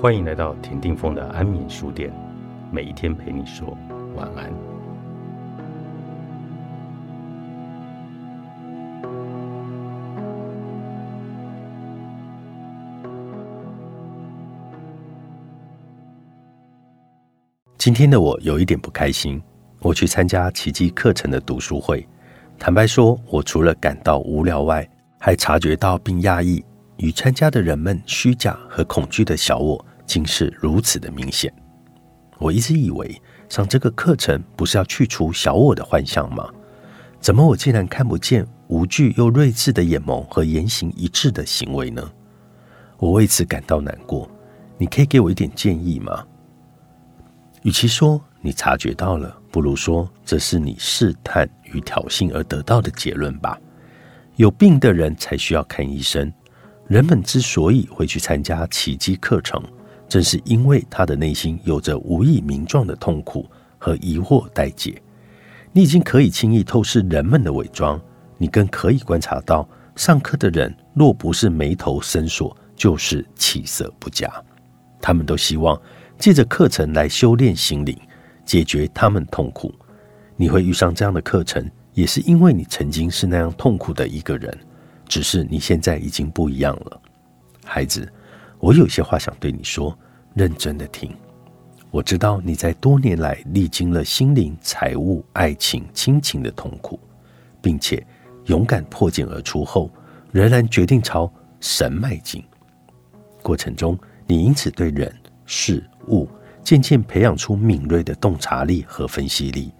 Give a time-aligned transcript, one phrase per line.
[0.00, 2.10] 欢迎来到田定峰的安眠书店，
[2.72, 3.76] 每一天陪你说
[4.16, 4.50] 晚安。
[17.76, 19.38] 今天的我有一点不开心，
[19.80, 22.08] 我去参加奇迹课程的读书会。
[22.58, 26.64] 坦白说，我除了感到无聊外，还察觉到并压抑
[26.96, 29.84] 与参加的人们虚假和恐惧的小我。
[30.10, 31.54] 竟是如此的明显。
[32.36, 36.48] 我一直以为上这个课程不是要去除小我的幻象吗？
[37.20, 42.02] 怎么我竟然看不见无惧又睿智的眼眸和言行一致的行为呢？
[42.98, 44.28] 我为此感到难过。
[44.78, 46.26] 你可以给我一点建议吗？
[47.62, 53.56] 与其说你察觉到了，不如说这是你试探与挑衅而得到的结论吧。
[54.34, 56.32] 有病的人才需要看医生。
[56.88, 59.62] 人们之所以会去参加奇迹课程。
[60.10, 65.00] 正是因为他的内心有着无以名状的痛苦和疑惑待解，
[65.72, 67.98] 你已经可以轻易透视人们的伪装，
[68.36, 74.28] 你更可以观察到上课的人若不是眉头深锁，就是气色不佳。
[75.00, 75.80] 他们都希望
[76.18, 77.96] 借着课程来修炼心灵，
[78.44, 79.72] 解决他们痛苦。
[80.34, 84.58] 你会遇上这样的课程，也是因为你曾经是那样痛苦的一个人，
[85.06, 87.00] 只是你现在已经不一样了，
[87.64, 88.12] 孩子。
[88.60, 89.96] 我有些话想对你说，
[90.34, 91.10] 认真的听。
[91.90, 97.00] 我知道你在多年来历经了心灵、财务、爱情、亲情的痛苦，
[97.62, 98.06] 并且
[98.44, 99.90] 勇敢破茧而出后，
[100.30, 102.44] 仍然决定朝神迈进。
[103.42, 105.12] 过程中，你因此对人
[105.46, 106.28] 事物
[106.62, 109.72] 渐渐培养出敏锐的洞察力和分析力，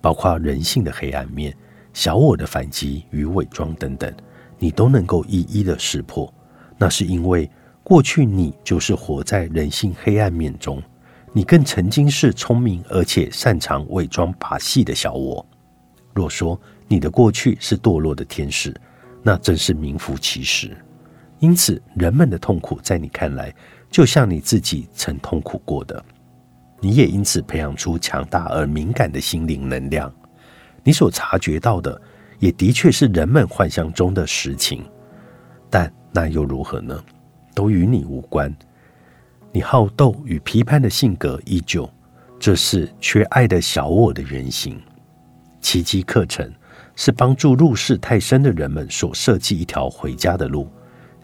[0.00, 1.52] 包括人性的黑暗面、
[1.92, 4.14] 小我的反击与伪装等等，
[4.60, 6.32] 你都能够一一的识破。
[6.78, 7.50] 那是因为。
[7.88, 10.82] 过去你就是活在人性黑暗面中，
[11.32, 15.44] 你更曾经是聪明而且擅长伪装把戏的小我。
[16.12, 18.78] 若说你的过去是堕落的天使，
[19.22, 20.76] 那真是名副其实。
[21.38, 23.54] 因此，人们的痛苦在你看来，
[23.90, 26.04] 就像你自己曾痛苦过的。
[26.80, 30.14] 你也因此培养出强大而敏感的心灵能量。
[30.84, 31.98] 你所察觉到的，
[32.38, 34.84] 也的确是人们幻象中的实情。
[35.70, 37.02] 但那又如何呢？
[37.54, 38.54] 都与你无关。
[39.50, 41.88] 你好斗与批判的性格依旧，
[42.38, 44.80] 这是缺爱的小我的原型。
[45.60, 46.52] 奇迹课程
[46.94, 50.68] 是帮助入世太深的人们所设计一条回家的路，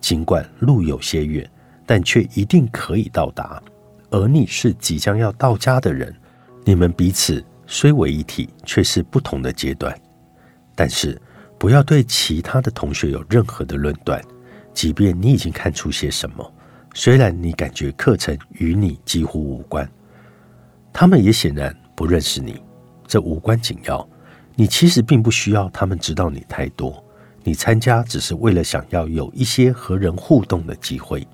[0.00, 1.48] 尽管路有些远，
[1.86, 3.62] 但却一定可以到达。
[4.10, 6.14] 而你是即将要到家的人，
[6.64, 9.98] 你们彼此虽为一体，却是不同的阶段。
[10.74, 11.20] 但是
[11.58, 14.22] 不要对其他的同学有任何的论断。
[14.78, 16.54] 即便你已经看出些什么，
[16.94, 19.90] 虽然你感觉课程与你几乎无关，
[20.92, 22.62] 他们也显然不认识你，
[23.04, 24.08] 这无关紧要。
[24.54, 27.04] 你其实并不需要他们知道你太多。
[27.42, 31.26] 你参加只是为了想要有一些和人互动的机会。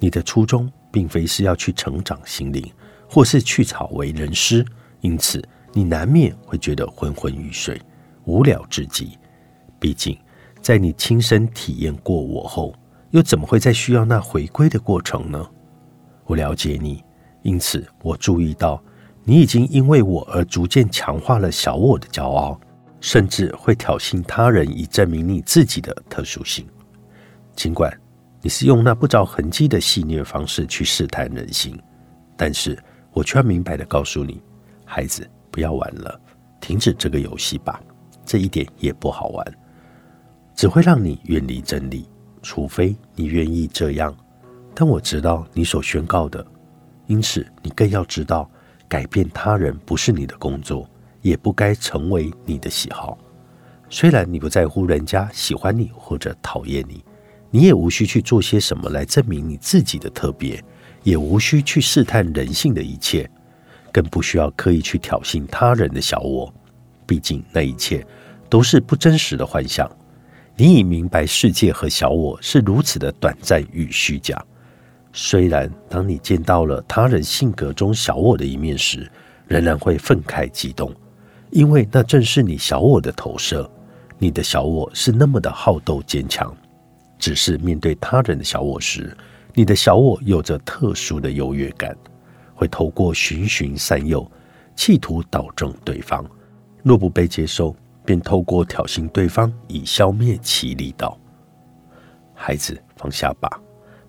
[0.00, 2.68] 你的初衷并非是要去成长心灵，
[3.08, 4.66] 或是去草为人师，
[5.02, 5.40] 因此
[5.72, 7.80] 你难免会觉得昏昏欲睡、
[8.24, 9.16] 无聊至极。
[9.78, 10.18] 毕竟，
[10.60, 12.74] 在你亲身体验过我后。
[13.10, 15.46] 又怎么会再需要那回归的过程呢？
[16.24, 17.02] 我了解你，
[17.42, 18.82] 因此我注意到
[19.24, 22.60] 你已经因为我而逐渐强化了小我的骄傲，
[23.00, 26.66] 甚至会挑衅他人以证明你自己的特殊性。
[27.56, 27.90] 尽管
[28.42, 31.80] 你是用那不着痕迹的戏谑方式去试探人心，
[32.36, 32.78] 但是
[33.12, 34.42] 我却要明白的告诉你，
[34.84, 36.20] 孩子，不要玩了，
[36.60, 37.80] 停止这个游戏吧。
[38.24, 39.58] 这一点也不好玩，
[40.54, 42.06] 只会让你远离真理。
[42.42, 44.14] 除非你愿意这样，
[44.74, 46.44] 但我知道你所宣告的，
[47.06, 48.50] 因此你更要知道，
[48.88, 50.88] 改变他人不是你的工作，
[51.22, 53.18] 也不该成为你的喜好。
[53.90, 57.04] 虽然你不在乎人家喜欢你或者讨厌你，
[57.50, 60.62] 你也无需去做些什么来证明你自己的特别，
[61.02, 63.28] 也无需去试探人性的一切，
[63.90, 66.52] 更不需要刻意去挑衅他人的小我。
[67.06, 68.06] 毕竟那一切
[68.50, 69.90] 都是不真实的幻想。
[70.60, 74.44] 你已明白世界和小我是如此的短暂与虚假。
[75.12, 79.08] 虽然当你见到了他人性格中小我的一面时，
[79.46, 80.92] 仍然会愤慨激动，
[81.52, 83.70] 因为那正是你小我的投射。
[84.18, 86.52] 你的小我是那么的好斗坚强，
[87.20, 89.16] 只是面对他人的小我时，
[89.54, 91.96] 你的小我有着特殊的优越感，
[92.52, 94.28] 会透过循循善诱，
[94.74, 96.28] 企图导正对方。
[96.82, 97.76] 若不被接受。
[98.08, 101.18] 便透过挑衅对方，以消灭其力道。
[102.32, 103.60] 孩子，放下吧，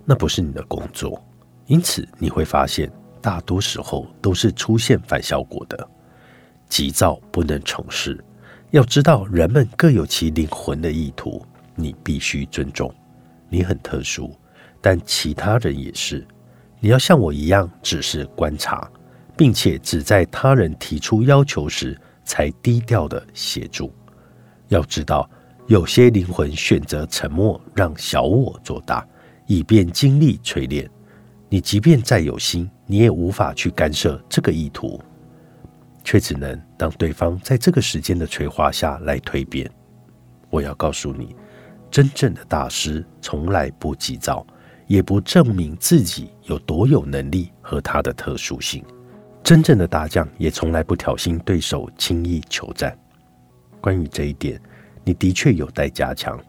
[0.06, 1.22] 那不是你的工作。
[1.66, 5.90] 因此你会发现，大多时候都是出现反效果的。
[6.69, 8.18] 急躁不能成事。
[8.72, 12.90] 要知道，人们各有其灵魂的意图，你必须尊重。
[13.50, 14.34] 你很特殊，
[14.80, 16.25] 但其他人也是。
[16.80, 18.90] 你要像我一样，只是观察，
[19.36, 22.00] 并且只在他人提出要求时
[22.30, 23.92] 才低调的协助。
[24.68, 25.28] 要知道，
[25.66, 29.04] 有些灵魂选择沉默，让小我做大，
[29.48, 30.88] 以便精力锤炼。
[31.50, 35.02] 你即便再有心，你也无法去干涉这个意图。
[36.04, 39.70] 却只能让对方在这个时间的催化下来蜕变。
[40.50, 41.36] 我要告诉你，
[41.90, 44.46] 真正的大师从来不急躁，
[44.88, 48.84] 也不证明自己有多有能力和他的特殊性。
[49.44, 52.97] 真正的大将也从来不挑衅对手，轻易求战。
[53.81, 54.62] 关于这一点，
[55.03, 56.39] 你的确有待加强。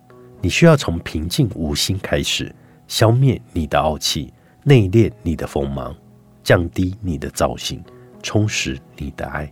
[0.43, 2.55] 你需要从平静无心开始，
[2.89, 4.33] 消灭你的傲气，
[4.65, 5.95] 内敛你的锋芒，
[6.43, 7.83] 降低你的造型。
[8.23, 9.51] 充实你的爱，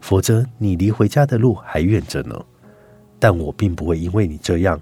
[0.00, 2.44] 否则你离回家的路还远着呢。
[3.20, 4.80] 但我并不会因为你这样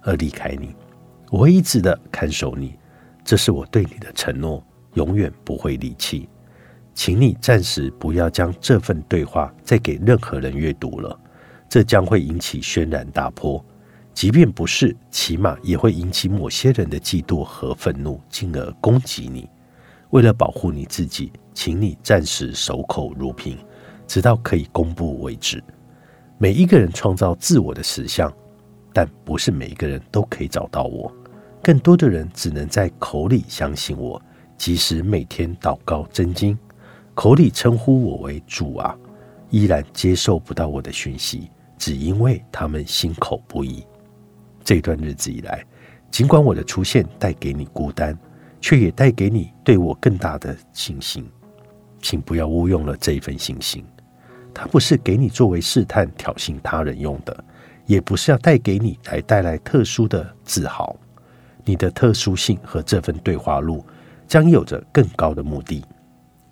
[0.00, 0.74] 而离开你，
[1.30, 2.74] 我会一直的看守你，
[3.22, 4.64] 这是我对你的承诺，
[4.94, 6.26] 永远不会离弃。
[6.94, 11.18] 请你暂时不要将这份对话再给任何人阅读了，
[11.68, 13.62] 这将会引起轩然大波。
[14.12, 19.48] 即便不是，起码也会引起某些人的嫉妒和愤怒，进而攻击你。
[20.10, 21.32] 为了保护你自己。
[21.56, 23.56] 请你暂时守口如瓶，
[24.08, 25.62] 直到可以公布为止。
[26.36, 28.28] 每一个人创造自我的实相，
[28.92, 31.14] 但不是每一个人都可以找到我。
[31.62, 34.20] 更多的人只能在口里相信我，
[34.58, 36.58] 即使每天祷告真经，
[37.14, 38.96] 口里称呼我为主啊，
[39.50, 43.84] 依然接受不到我的讯息，只因为他们心口不一。
[44.64, 45.64] 这段日子以来，
[46.10, 48.18] 尽管我的出现带给你孤单，
[48.60, 51.24] 却也带给你对我更大的信心。
[52.02, 53.84] 请不要误用了这一份信心，
[54.52, 57.44] 它不是给你作为试探、挑衅他人用的，
[57.86, 60.94] 也不是要带给你来带来特殊的自豪。
[61.64, 63.82] 你的特殊性和这份对话录
[64.26, 65.82] 将有着更高的目的。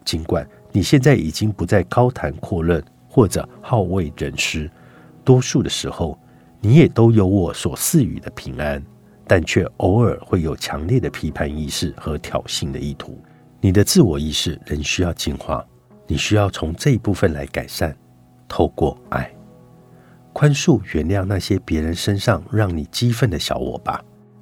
[0.04, 4.70] 尽管你现在已经不再高谈阔论或者好为人师，
[5.24, 6.18] 多数的时候
[6.60, 8.82] 你也都有我所赐予的平安，
[9.26, 13.18] 但却偶尔会有强烈的批判意识和挑衅的意图。
[13.60, 15.64] 你的自我意识仍需要进化，
[16.06, 17.96] 你需要从这一部分来改善。
[18.48, 19.32] 透过爱、
[20.34, 23.98] 宽恕、原谅那些别人身上让你激愤的小我吧；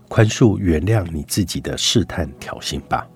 [0.08, 3.06] 宽恕、原谅你自己的试探、挑衅吧；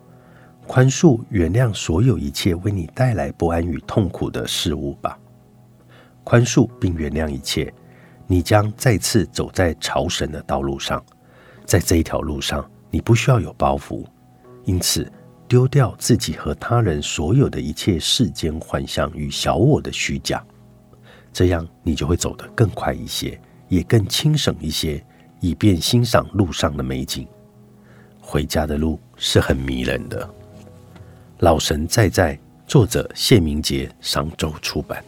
[0.66, 5.18] 宽恕、原谅所有一切为你带来不安与痛苦的事物吧；
[6.24, 7.72] 宽恕并原谅一切，
[8.26, 11.04] 你将再次走在朝神的道路上。
[11.64, 14.04] 在这一条路上，你不需要有包袱，
[14.64, 15.10] 因此。
[15.46, 20.42] 丢掉自己和他人所有的一切世间幻象与小我的虚假，
[21.34, 23.38] 这样你就会走得更快一些，
[23.68, 25.04] 也更轻省一些，
[25.40, 27.28] 以便欣赏路上的美景。
[28.20, 30.28] 回家的路是很迷人的。
[31.38, 35.04] 老神在在，作者谢明杰，商周出版。